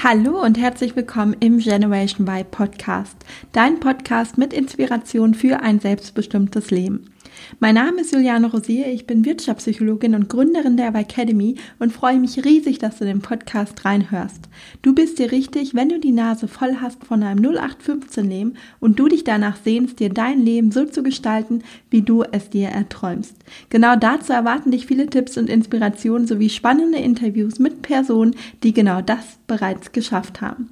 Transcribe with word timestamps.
Hallo 0.00 0.40
und 0.40 0.56
herzlich 0.58 0.94
willkommen 0.94 1.34
im 1.40 1.58
Generation 1.58 2.24
Y 2.28 2.48
Podcast, 2.48 3.16
dein 3.50 3.80
Podcast 3.80 4.38
mit 4.38 4.52
Inspiration 4.52 5.34
für 5.34 5.58
ein 5.58 5.80
selbstbestimmtes 5.80 6.70
Leben. 6.70 7.12
Mein 7.60 7.76
Name 7.76 8.02
ist 8.02 8.12
Juliane 8.12 8.50
Rosier, 8.50 8.88
ich 8.88 9.06
bin 9.06 9.24
Wirtschaftspsychologin 9.24 10.14
und 10.14 10.28
Gründerin 10.28 10.76
der 10.76 10.94
Academy 10.94 11.54
und 11.78 11.94
freue 11.94 12.18
mich 12.18 12.44
riesig, 12.44 12.78
dass 12.78 12.98
du 12.98 13.06
den 13.06 13.22
Podcast 13.22 13.86
reinhörst. 13.86 14.48
Du 14.82 14.94
bist 14.94 15.18
dir 15.18 15.32
richtig, 15.32 15.74
wenn 15.74 15.88
du 15.88 15.98
die 15.98 16.12
Nase 16.12 16.46
voll 16.46 16.76
hast 16.80 17.04
von 17.04 17.22
einem 17.22 17.42
0815 17.42 18.28
Leben 18.28 18.54
und 18.80 18.98
du 18.98 19.08
dich 19.08 19.24
danach 19.24 19.56
sehnst, 19.56 19.98
dir 19.98 20.10
dein 20.10 20.44
Leben 20.44 20.70
so 20.70 20.84
zu 20.84 21.02
gestalten, 21.02 21.62
wie 21.88 22.02
du 22.02 22.22
es 22.22 22.50
dir 22.50 22.68
erträumst. 22.68 23.36
Genau 23.70 23.96
dazu 23.96 24.34
erwarten 24.34 24.70
dich 24.70 24.86
viele 24.86 25.06
Tipps 25.06 25.38
und 25.38 25.48
Inspirationen 25.48 26.26
sowie 26.26 26.50
spannende 26.50 26.98
Interviews 26.98 27.58
mit 27.58 27.80
Personen, 27.80 28.36
die 28.62 28.74
genau 28.74 29.00
das 29.00 29.38
bereits 29.46 29.92
geschafft 29.92 30.42
haben. 30.42 30.68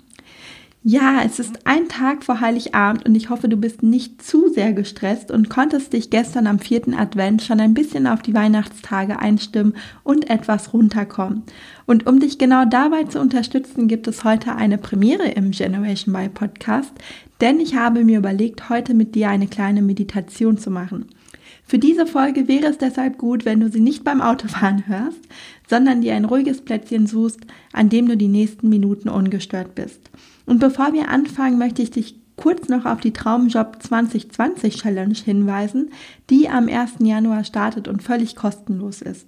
Ja, 0.88 1.22
es 1.24 1.40
ist 1.40 1.66
ein 1.66 1.88
Tag 1.88 2.22
vor 2.22 2.40
Heiligabend 2.40 3.06
und 3.06 3.16
ich 3.16 3.28
hoffe, 3.28 3.48
du 3.48 3.56
bist 3.56 3.82
nicht 3.82 4.22
zu 4.22 4.48
sehr 4.50 4.72
gestresst 4.72 5.32
und 5.32 5.50
konntest 5.50 5.92
dich 5.92 6.10
gestern 6.10 6.46
am 6.46 6.60
vierten 6.60 6.94
Advent 6.94 7.42
schon 7.42 7.58
ein 7.58 7.74
bisschen 7.74 8.06
auf 8.06 8.22
die 8.22 8.34
Weihnachtstage 8.34 9.18
einstimmen 9.18 9.74
und 10.04 10.30
etwas 10.30 10.72
runterkommen. 10.72 11.42
Und 11.86 12.06
um 12.06 12.20
dich 12.20 12.38
genau 12.38 12.64
dabei 12.66 13.02
zu 13.02 13.18
unterstützen, 13.18 13.88
gibt 13.88 14.06
es 14.06 14.22
heute 14.22 14.54
eine 14.54 14.78
Premiere 14.78 15.26
im 15.26 15.50
Generation 15.50 16.14
Y 16.14 16.32
Podcast, 16.32 16.92
denn 17.40 17.58
ich 17.58 17.74
habe 17.74 18.04
mir 18.04 18.18
überlegt, 18.18 18.70
heute 18.70 18.94
mit 18.94 19.16
dir 19.16 19.28
eine 19.28 19.48
kleine 19.48 19.82
Meditation 19.82 20.56
zu 20.56 20.70
machen. 20.70 21.06
Für 21.64 21.80
diese 21.80 22.06
Folge 22.06 22.46
wäre 22.46 22.66
es 22.66 22.78
deshalb 22.78 23.18
gut, 23.18 23.44
wenn 23.44 23.58
du 23.58 23.68
sie 23.72 23.80
nicht 23.80 24.04
beim 24.04 24.20
Autofahren 24.20 24.86
hörst, 24.86 25.18
sondern 25.68 26.02
dir 26.02 26.14
ein 26.14 26.26
ruhiges 26.26 26.60
Plätzchen 26.60 27.08
suchst, 27.08 27.40
an 27.72 27.88
dem 27.88 28.06
du 28.06 28.16
die 28.16 28.28
nächsten 28.28 28.68
Minuten 28.68 29.08
ungestört 29.08 29.74
bist. 29.74 30.12
Und 30.46 30.60
bevor 30.60 30.92
wir 30.92 31.10
anfangen, 31.10 31.58
möchte 31.58 31.82
ich 31.82 31.90
dich 31.90 32.20
kurz 32.36 32.68
noch 32.68 32.84
auf 32.84 33.00
die 33.00 33.12
Traumjob 33.12 33.82
2020 33.82 34.76
Challenge 34.76 35.14
hinweisen, 35.14 35.90
die 36.30 36.48
am 36.48 36.68
1. 36.68 36.94
Januar 37.00 37.44
startet 37.44 37.88
und 37.88 38.02
völlig 38.02 38.36
kostenlos 38.36 39.02
ist. 39.02 39.26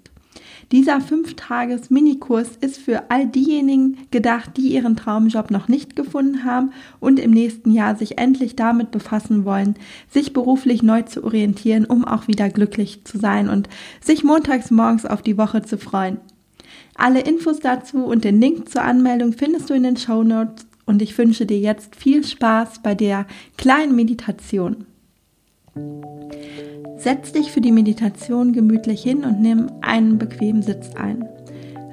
Dieser 0.70 0.98
5-Tages-Minikurs 0.98 2.56
ist 2.60 2.76
für 2.78 3.10
all 3.10 3.26
diejenigen 3.26 3.96
gedacht, 4.10 4.56
die 4.56 4.68
ihren 4.68 4.96
Traumjob 4.96 5.50
noch 5.50 5.68
nicht 5.68 5.96
gefunden 5.96 6.44
haben 6.44 6.72
und 7.00 7.18
im 7.18 7.30
nächsten 7.30 7.72
Jahr 7.72 7.96
sich 7.96 8.18
endlich 8.18 8.54
damit 8.54 8.90
befassen 8.90 9.46
wollen, 9.46 9.76
sich 10.10 10.34
beruflich 10.34 10.82
neu 10.82 11.02
zu 11.02 11.24
orientieren, 11.24 11.86
um 11.86 12.04
auch 12.04 12.28
wieder 12.28 12.50
glücklich 12.50 13.04
zu 13.04 13.18
sein 13.18 13.48
und 13.48 13.68
sich 14.00 14.24
montags 14.24 14.70
morgens 14.70 15.06
auf 15.06 15.22
die 15.22 15.38
Woche 15.38 15.62
zu 15.62 15.78
freuen. 15.78 16.18
Alle 16.94 17.20
Infos 17.20 17.60
dazu 17.60 18.04
und 18.04 18.24
den 18.24 18.40
Link 18.40 18.68
zur 18.68 18.82
Anmeldung 18.82 19.32
findest 19.32 19.70
du 19.70 19.74
in 19.74 19.84
den 19.84 19.96
Show 19.96 20.22
Notes 20.22 20.67
und 20.88 21.02
ich 21.02 21.16
wünsche 21.18 21.44
dir 21.44 21.58
jetzt 21.58 21.94
viel 21.94 22.24
Spaß 22.24 22.80
bei 22.82 22.94
der 22.94 23.26
kleinen 23.58 23.94
Meditation. 23.94 24.86
Setz 26.96 27.32
dich 27.32 27.52
für 27.52 27.60
die 27.60 27.72
Meditation 27.72 28.54
gemütlich 28.54 29.02
hin 29.02 29.22
und 29.22 29.40
nimm 29.40 29.70
einen 29.82 30.18
bequemen 30.18 30.62
Sitz 30.62 30.94
ein. 30.96 31.28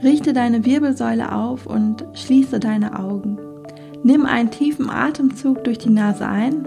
Richte 0.01 0.31
deine 0.31 0.65
Wirbelsäule 0.65 1.33
auf 1.33 1.67
und 1.67 2.05
schließe 2.13 2.59
deine 2.59 2.97
Augen. 2.97 3.37
Nimm 4.03 4.25
einen 4.25 4.49
tiefen 4.49 4.89
Atemzug 4.89 5.65
durch 5.65 5.77
die 5.77 5.89
Nase 5.89 6.25
ein 6.25 6.65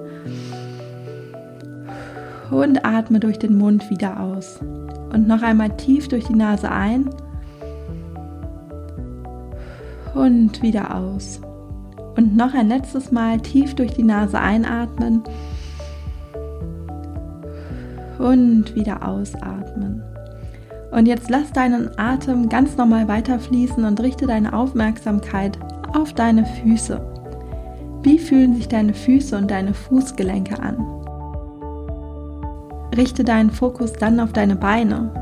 und 2.50 2.84
atme 2.84 3.20
durch 3.20 3.38
den 3.38 3.56
Mund 3.56 3.88
wieder 3.90 4.20
aus. 4.20 4.60
Und 5.12 5.26
noch 5.26 5.40
einmal 5.40 5.74
tief 5.78 6.08
durch 6.08 6.24
die 6.24 6.34
Nase 6.34 6.70
ein 6.70 7.08
und 10.14 10.60
wieder 10.62 10.94
aus. 10.94 11.40
Und 12.18 12.36
noch 12.36 12.52
ein 12.52 12.66
letztes 12.66 13.12
Mal 13.12 13.38
tief 13.40 13.76
durch 13.76 13.92
die 13.92 14.02
Nase 14.02 14.40
einatmen 14.40 15.22
und 18.18 18.74
wieder 18.74 19.06
ausatmen. 19.06 20.02
Und 20.90 21.06
jetzt 21.06 21.30
lass 21.30 21.52
deinen 21.52 21.96
Atem 21.96 22.48
ganz 22.48 22.76
normal 22.76 23.06
weiterfließen 23.06 23.84
und 23.84 24.00
richte 24.00 24.26
deine 24.26 24.52
Aufmerksamkeit 24.52 25.60
auf 25.94 26.12
deine 26.12 26.44
Füße. 26.44 27.00
Wie 28.02 28.18
fühlen 28.18 28.56
sich 28.56 28.66
deine 28.66 28.94
Füße 28.94 29.38
und 29.38 29.48
deine 29.48 29.72
Fußgelenke 29.72 30.60
an? 30.60 30.76
Richte 32.96 33.22
deinen 33.22 33.52
Fokus 33.52 33.92
dann 33.92 34.18
auf 34.18 34.32
deine 34.32 34.56
Beine 34.56 35.12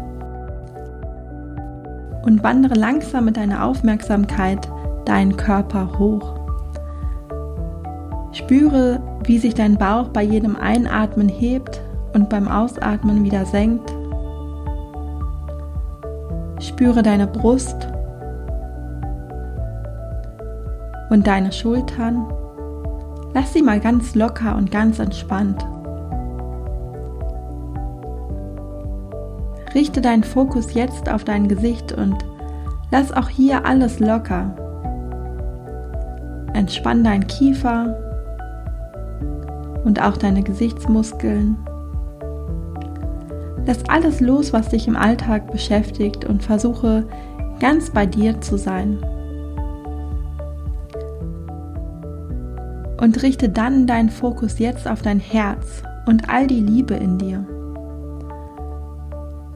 und 2.24 2.42
wandere 2.42 2.74
langsam 2.74 3.26
mit 3.26 3.36
deiner 3.36 3.66
Aufmerksamkeit 3.66 4.66
deinen 5.04 5.36
Körper 5.36 5.98
hoch. 5.98 6.35
Spüre, 8.36 9.00
wie 9.24 9.38
sich 9.38 9.54
dein 9.54 9.78
Bauch 9.78 10.08
bei 10.08 10.22
jedem 10.22 10.56
Einatmen 10.56 11.26
hebt 11.30 11.80
und 12.12 12.28
beim 12.28 12.48
Ausatmen 12.48 13.24
wieder 13.24 13.46
senkt. 13.46 13.90
Spüre 16.60 17.02
deine 17.02 17.26
Brust 17.26 17.88
und 21.08 21.26
deine 21.26 21.50
Schultern. 21.50 22.26
Lass 23.32 23.54
sie 23.54 23.62
mal 23.62 23.80
ganz 23.80 24.14
locker 24.14 24.54
und 24.54 24.70
ganz 24.70 24.98
entspannt. 24.98 25.66
Richte 29.74 30.02
deinen 30.02 30.24
Fokus 30.24 30.74
jetzt 30.74 31.10
auf 31.10 31.24
dein 31.24 31.48
Gesicht 31.48 31.92
und 31.92 32.16
lass 32.90 33.12
auch 33.12 33.30
hier 33.30 33.64
alles 33.64 33.98
locker. 33.98 34.54
Entspann 36.52 37.02
deinen 37.02 37.26
Kiefer, 37.26 38.05
und 39.86 40.02
auch 40.02 40.16
deine 40.16 40.42
Gesichtsmuskeln. 40.42 41.56
Lass 43.66 43.88
alles 43.88 44.20
los, 44.20 44.52
was 44.52 44.68
dich 44.68 44.88
im 44.88 44.96
Alltag 44.96 45.50
beschäftigt 45.52 46.24
und 46.24 46.42
versuche 46.42 47.04
ganz 47.60 47.90
bei 47.90 48.04
dir 48.04 48.40
zu 48.40 48.58
sein. 48.58 48.98
Und 53.00 53.22
richte 53.22 53.48
dann 53.48 53.86
deinen 53.86 54.10
Fokus 54.10 54.58
jetzt 54.58 54.88
auf 54.88 55.02
dein 55.02 55.20
Herz 55.20 55.82
und 56.06 56.28
all 56.28 56.48
die 56.48 56.60
Liebe 56.60 56.94
in 56.94 57.18
dir. 57.18 57.46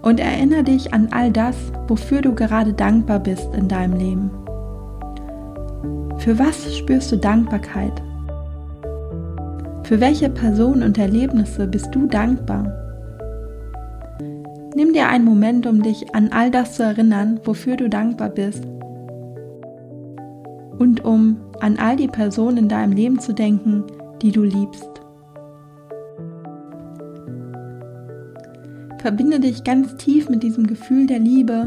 Und 0.02 0.20
erinnere 0.20 0.62
dich 0.62 0.94
an 0.94 1.08
all 1.10 1.32
das, 1.32 1.56
wofür 1.88 2.22
du 2.22 2.34
gerade 2.34 2.72
dankbar 2.72 3.18
bist 3.18 3.52
in 3.54 3.66
deinem 3.66 3.98
Leben. 3.98 4.30
Für 6.18 6.38
was 6.38 6.76
spürst 6.76 7.10
du 7.10 7.16
Dankbarkeit? 7.16 8.00
Für 9.90 10.00
welche 10.00 10.30
Person 10.30 10.84
und 10.84 10.98
Erlebnisse 10.98 11.66
bist 11.66 11.92
du 11.92 12.06
dankbar? 12.06 12.72
Nimm 14.76 14.92
dir 14.92 15.08
einen 15.08 15.24
Moment, 15.24 15.66
um 15.66 15.82
dich 15.82 16.14
an 16.14 16.30
all 16.30 16.52
das 16.52 16.74
zu 16.74 16.84
erinnern, 16.84 17.40
wofür 17.42 17.76
du 17.76 17.88
dankbar 17.88 18.28
bist. 18.28 18.62
Und 20.78 21.04
um 21.04 21.38
an 21.58 21.76
all 21.76 21.96
die 21.96 22.06
Personen 22.06 22.56
in 22.58 22.68
deinem 22.68 22.92
Leben 22.92 23.18
zu 23.18 23.32
denken, 23.32 23.82
die 24.22 24.30
du 24.30 24.44
liebst. 24.44 24.88
Verbinde 28.98 29.40
dich 29.40 29.64
ganz 29.64 29.96
tief 29.96 30.28
mit 30.28 30.44
diesem 30.44 30.68
Gefühl 30.68 31.08
der 31.08 31.18
Liebe 31.18 31.66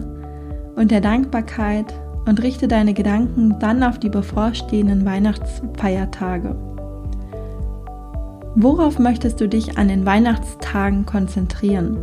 und 0.77 0.91
der 0.91 1.01
Dankbarkeit 1.01 1.93
und 2.25 2.41
richte 2.41 2.69
deine 2.69 2.93
Gedanken 2.93 3.59
dann 3.59 3.83
auf 3.83 3.99
die 3.99 4.07
bevorstehenden 4.07 5.03
Weihnachtsfeiertage. 5.03 6.72
Worauf 8.55 8.99
möchtest 8.99 9.41
du 9.41 9.49
dich 9.49 9.79
an 9.79 9.87
den 9.87 10.05
Weihnachtstagen 10.05 11.07
konzentrieren? 11.07 11.97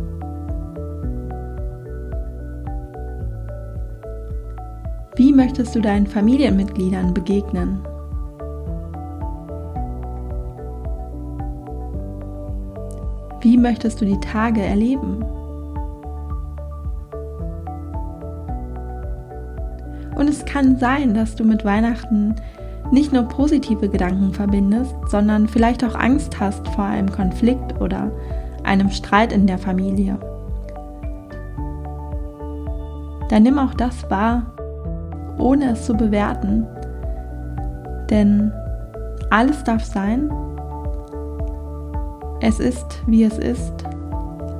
Wie 5.15 5.31
möchtest 5.31 5.73
du 5.75 5.79
deinen 5.79 6.07
Familienmitgliedern 6.07 7.13
begegnen? 7.13 7.79
Wie 13.39 13.57
möchtest 13.57 14.01
du 14.01 14.05
die 14.05 14.19
Tage 14.19 14.61
erleben? 14.61 15.23
Und 20.15 20.29
es 20.29 20.43
kann 20.43 20.77
sein, 20.77 21.13
dass 21.13 21.35
du 21.35 21.45
mit 21.45 21.63
Weihnachten 21.63 22.35
nicht 22.91 23.13
nur 23.13 23.23
positive 23.23 23.89
Gedanken 23.89 24.33
verbindest, 24.33 24.95
sondern 25.07 25.47
vielleicht 25.47 25.83
auch 25.83 25.95
Angst 25.95 26.39
hast 26.39 26.67
vor 26.69 26.85
einem 26.85 27.11
Konflikt 27.11 27.79
oder 27.81 28.11
einem 28.63 28.89
Streit 28.89 29.31
in 29.31 29.47
der 29.47 29.57
Familie. 29.57 30.17
Dann 33.29 33.43
nimm 33.43 33.57
auch 33.57 33.73
das 33.73 34.09
wahr, 34.09 34.43
ohne 35.37 35.71
es 35.71 35.85
zu 35.85 35.93
bewerten, 35.93 36.67
denn 38.09 38.51
alles 39.29 39.63
darf 39.63 39.85
sein. 39.85 40.29
Es 42.41 42.59
ist, 42.59 43.01
wie 43.07 43.23
es 43.23 43.37
ist. 43.37 43.73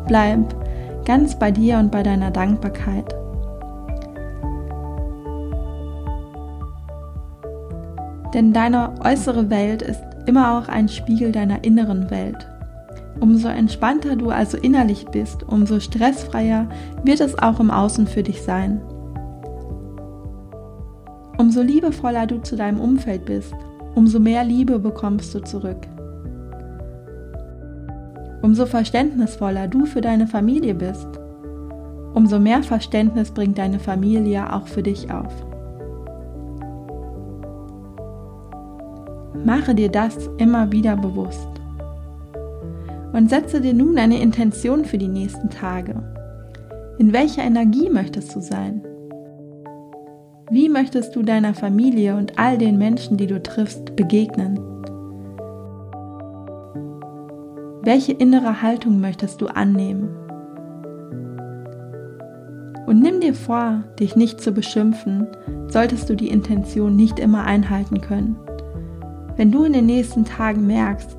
Bleib 0.07 0.55
ganz 1.03 1.37
bei 1.37 1.51
dir 1.51 1.79
und 1.79 1.91
bei 1.91 2.03
deiner 2.03 2.31
Dankbarkeit. 2.31 3.13
Denn 8.33 8.53
deine 8.53 8.93
äußere 9.03 9.49
Welt 9.49 9.81
ist 9.81 10.01
immer 10.25 10.57
auch 10.57 10.67
ein 10.67 10.87
Spiegel 10.87 11.31
deiner 11.31 11.63
inneren 11.63 12.09
Welt. 12.09 12.47
Umso 13.19 13.49
entspannter 13.49 14.15
du 14.15 14.29
also 14.29 14.57
innerlich 14.57 15.05
bist, 15.05 15.43
umso 15.43 15.79
stressfreier 15.79 16.67
wird 17.03 17.19
es 17.19 17.37
auch 17.37 17.59
im 17.59 17.69
Außen 17.69 18.07
für 18.07 18.23
dich 18.23 18.41
sein. 18.41 18.81
Umso 21.37 21.61
liebevoller 21.61 22.27
du 22.27 22.41
zu 22.41 22.55
deinem 22.55 22.79
Umfeld 22.79 23.25
bist, 23.25 23.53
umso 23.95 24.19
mehr 24.19 24.43
Liebe 24.43 24.79
bekommst 24.79 25.33
du 25.35 25.39
zurück. 25.39 25.87
Umso 28.41 28.65
verständnisvoller 28.65 29.67
du 29.67 29.85
für 29.85 30.01
deine 30.01 30.27
Familie 30.27 30.73
bist, 30.73 31.07
umso 32.13 32.39
mehr 32.39 32.63
Verständnis 32.63 33.31
bringt 33.31 33.57
deine 33.57 33.79
Familie 33.79 34.53
auch 34.53 34.67
für 34.67 34.83
dich 34.83 35.11
auf. 35.11 35.50
Mache 39.43 39.73
dir 39.73 39.89
das 39.89 40.29
immer 40.37 40.71
wieder 40.71 40.95
bewusst. 40.95 41.47
Und 43.13 43.29
setze 43.29 43.59
dir 43.59 43.73
nun 43.73 43.97
eine 43.97 44.21
Intention 44.21 44.85
für 44.85 44.97
die 44.97 45.07
nächsten 45.07 45.49
Tage. 45.49 45.95
In 46.99 47.11
welcher 47.11 47.43
Energie 47.43 47.89
möchtest 47.89 48.35
du 48.35 48.39
sein? 48.39 48.83
Wie 50.51 50.69
möchtest 50.69 51.15
du 51.15 51.23
deiner 51.23 51.53
Familie 51.53 52.15
und 52.15 52.37
all 52.37 52.57
den 52.57 52.77
Menschen, 52.77 53.17
die 53.17 53.27
du 53.27 53.41
triffst, 53.41 53.95
begegnen? 53.95 54.59
Welche 57.83 58.11
innere 58.11 58.61
Haltung 58.61 59.01
möchtest 59.01 59.41
du 59.41 59.47
annehmen? 59.47 60.09
Und 62.85 63.01
nimm 63.01 63.21
dir 63.21 63.33
vor, 63.33 63.83
dich 63.99 64.15
nicht 64.15 64.41
zu 64.41 64.51
beschimpfen, 64.51 65.27
solltest 65.69 66.09
du 66.09 66.15
die 66.15 66.29
Intention 66.29 66.95
nicht 66.95 67.17
immer 67.17 67.45
einhalten 67.45 68.01
können. 68.01 68.35
Wenn 69.41 69.51
du 69.51 69.63
in 69.63 69.73
den 69.73 69.87
nächsten 69.87 70.23
Tagen 70.23 70.67
merkst, 70.67 71.17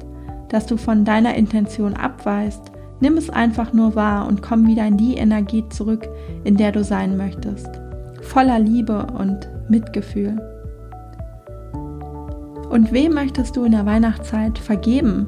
dass 0.48 0.66
du 0.66 0.76
von 0.76 1.04
deiner 1.04 1.34
Intention 1.34 1.94
abweist, 1.94 2.70
nimm 3.00 3.16
es 3.16 3.28
einfach 3.28 3.72
nur 3.72 3.96
wahr 3.96 4.28
und 4.28 4.42
komm 4.42 4.64
wieder 4.68 4.86
in 4.86 4.96
die 4.96 5.16
Energie 5.16 5.64
zurück, 5.70 6.08
in 6.44 6.56
der 6.56 6.70
du 6.70 6.84
sein 6.84 7.16
möchtest. 7.16 7.68
Voller 8.20 8.60
Liebe 8.60 9.08
und 9.18 9.50
Mitgefühl. 9.68 10.40
Und 12.70 12.92
wem 12.92 13.14
möchtest 13.14 13.56
du 13.56 13.64
in 13.64 13.72
der 13.72 13.86
Weihnachtszeit 13.86 14.56
vergeben? 14.56 15.26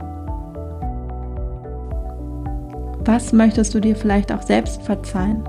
Was 3.04 3.32
möchtest 3.32 3.74
du 3.74 3.80
dir 3.80 3.96
vielleicht 3.96 4.30
auch 4.30 4.42
selbst 4.42 4.82
verzeihen? 4.82 5.42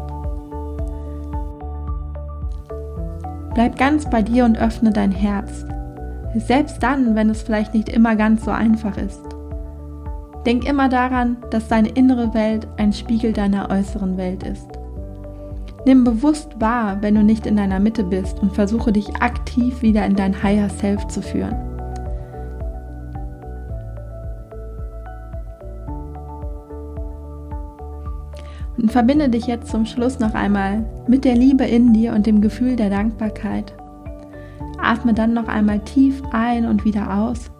Bleib 3.53 3.77
ganz 3.77 4.09
bei 4.09 4.23
dir 4.23 4.45
und 4.45 4.57
öffne 4.57 4.91
dein 4.91 5.11
Herz. 5.11 5.63
Selbst 6.37 6.83
dann, 6.83 7.15
wenn 7.15 7.29
es 7.29 7.41
vielleicht 7.41 7.73
nicht 7.73 7.87
immer 7.87 8.15
ganz 8.15 8.43
so 8.43 8.51
einfach 8.51 8.97
ist. 8.97 9.21
Denk 10.45 10.67
immer 10.67 10.89
daran, 10.89 11.37
dass 11.49 11.69
deine 11.69 11.89
innere 11.89 12.33
Welt 12.33 12.67
ein 12.77 12.93
Spiegel 12.93 13.31
deiner 13.31 13.69
äußeren 13.69 14.17
Welt 14.17 14.43
ist. 14.43 14.67
Nimm 15.85 16.03
bewusst 16.03 16.59
wahr, 16.59 16.97
wenn 17.01 17.15
du 17.15 17.23
nicht 17.23 17.45
in 17.45 17.55
deiner 17.55 17.79
Mitte 17.79 18.03
bist 18.03 18.39
und 18.41 18.53
versuche 18.53 18.91
dich 18.91 19.15
aktiv 19.21 19.81
wieder 19.81 20.05
in 20.05 20.15
dein 20.15 20.43
Higher 20.43 20.69
Self 20.69 21.07
zu 21.07 21.21
führen. 21.21 21.55
Und 28.77 28.91
verbinde 28.91 29.29
dich 29.29 29.47
jetzt 29.47 29.69
zum 29.69 29.85
Schluss 29.85 30.19
noch 30.19 30.33
einmal 30.33 30.85
mit 31.07 31.23
der 31.23 31.35
Liebe 31.35 31.63
in 31.63 31.93
dir 31.93 32.13
und 32.13 32.25
dem 32.25 32.41
Gefühl 32.41 32.75
der 32.75 32.89
Dankbarkeit. 32.89 33.73
Atme 34.85 35.13
dann 35.13 35.33
noch 35.33 35.47
einmal 35.47 35.79
tief 35.79 36.21
ein 36.31 36.65
und 36.65 36.85
wieder 36.85 37.13
aus. 37.13 37.51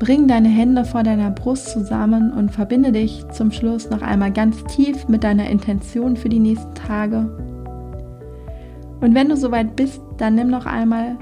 Bring 0.00 0.28
deine 0.28 0.48
Hände 0.48 0.84
vor 0.84 1.02
deiner 1.02 1.30
Brust 1.30 1.70
zusammen 1.70 2.32
und 2.32 2.50
verbinde 2.50 2.92
dich 2.92 3.24
zum 3.30 3.50
Schluss 3.52 3.88
noch 3.90 4.02
einmal 4.02 4.32
ganz 4.32 4.62
tief 4.64 5.08
mit 5.08 5.24
deiner 5.24 5.48
Intention 5.48 6.16
für 6.16 6.28
die 6.28 6.40
nächsten 6.40 6.74
Tage. 6.74 7.26
Und 9.00 9.14
wenn 9.14 9.28
du 9.28 9.36
soweit 9.36 9.76
bist, 9.76 10.00
dann 10.18 10.34
nimm 10.34 10.48
noch 10.48 10.66
einmal 10.66 11.16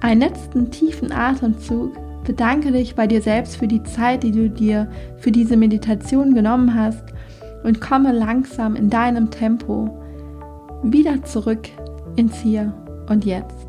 einen 0.00 0.20
letzten 0.20 0.70
tiefen 0.70 1.12
Atemzug. 1.12 1.92
Bedanke 2.24 2.72
dich 2.72 2.94
bei 2.94 3.06
dir 3.06 3.20
selbst 3.20 3.56
für 3.56 3.68
die 3.68 3.82
Zeit, 3.82 4.22
die 4.22 4.32
du 4.32 4.48
dir 4.48 4.88
für 5.18 5.30
diese 5.30 5.56
Meditation 5.56 6.34
genommen 6.34 6.74
hast 6.74 7.04
und 7.62 7.80
komme 7.80 8.12
langsam 8.12 8.76
in 8.76 8.90
deinem 8.90 9.30
Tempo 9.30 9.90
wieder 10.82 11.22
zurück 11.22 11.68
ins 12.16 12.40
Hier 12.40 12.72
und 13.08 13.24
Jetzt. 13.24 13.66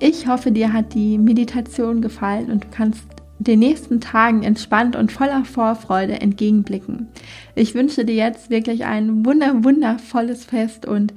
Ich 0.00 0.26
hoffe, 0.28 0.52
dir 0.52 0.72
hat 0.72 0.94
die 0.94 1.18
Meditation 1.18 2.00
gefallen 2.00 2.50
und 2.50 2.64
du 2.64 2.68
kannst 2.70 3.04
den 3.38 3.60
nächsten 3.60 4.00
Tagen 4.00 4.42
entspannt 4.42 4.96
und 4.96 5.12
voller 5.12 5.44
Vorfreude 5.44 6.20
entgegenblicken. 6.20 7.08
Ich 7.54 7.74
wünsche 7.74 8.04
dir 8.04 8.14
jetzt 8.14 8.50
wirklich 8.50 8.84
ein 8.84 9.24
wunder 9.24 9.64
wundervolles 9.64 10.44
Fest 10.44 10.86
und 10.86 11.14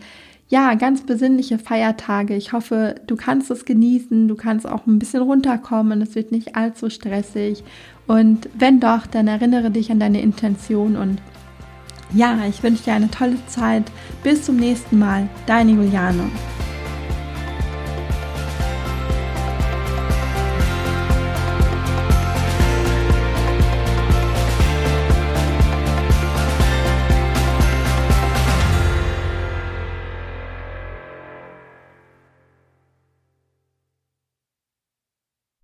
ja, 0.50 0.74
ganz 0.74 1.06
besinnliche 1.06 1.58
Feiertage. 1.58 2.36
Ich 2.36 2.52
hoffe, 2.52 2.96
du 3.08 3.16
kannst 3.16 3.50
es 3.52 3.63
genießen, 3.63 4.28
du 4.28 4.36
kannst 4.36 4.68
auch 4.68 4.86
ein 4.86 5.00
bisschen 5.00 5.22
runterkommen, 5.22 6.02
es 6.02 6.13
wird 6.13 6.34
nicht 6.34 6.58
allzu 6.58 6.90
stressig. 6.90 7.63
Und 8.06 8.50
wenn 8.60 8.81
doch, 8.81 9.08
dann 9.08 9.30
erinnere 9.30 9.72
dich 9.72 9.92
an 9.92 10.00
deine 10.00 10.22
Intention 10.22 10.98
und 10.98 11.19
ja, 12.13 12.38
ich 12.48 12.62
wünsche 12.63 12.84
dir 12.84 12.94
eine 12.94 13.10
tolle 13.10 13.38
Zeit. 13.48 13.84
Bis 14.24 14.46
zum 14.46 14.58
nächsten 14.58 15.00
Mal. 15.00 15.30
Deine 15.46 15.72
Juliane. 15.72 16.30